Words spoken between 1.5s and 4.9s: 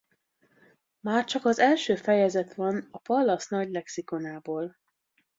első fejezet van A Pallas nagy lexikonából.